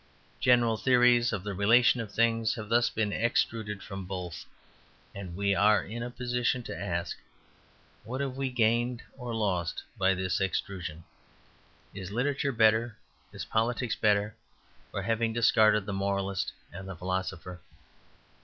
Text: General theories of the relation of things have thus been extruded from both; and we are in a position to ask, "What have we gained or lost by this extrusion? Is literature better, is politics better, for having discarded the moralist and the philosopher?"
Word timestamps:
General 0.39 0.77
theories 0.77 1.31
of 1.31 1.43
the 1.43 1.53
relation 1.53 2.01
of 2.01 2.11
things 2.11 2.55
have 2.55 2.69
thus 2.69 2.89
been 2.89 3.13
extruded 3.13 3.83
from 3.83 4.07
both; 4.07 4.45
and 5.13 5.35
we 5.35 5.53
are 5.53 5.83
in 5.83 6.01
a 6.01 6.09
position 6.09 6.63
to 6.63 6.75
ask, 6.75 7.19
"What 8.03 8.19
have 8.19 8.35
we 8.35 8.49
gained 8.49 9.03
or 9.15 9.35
lost 9.35 9.83
by 9.99 10.15
this 10.15 10.41
extrusion? 10.41 11.03
Is 11.93 12.09
literature 12.09 12.51
better, 12.51 12.97
is 13.31 13.45
politics 13.45 13.95
better, 13.95 14.35
for 14.89 15.03
having 15.03 15.33
discarded 15.33 15.85
the 15.85 15.93
moralist 15.93 16.51
and 16.73 16.89
the 16.89 16.95
philosopher?" 16.95 17.61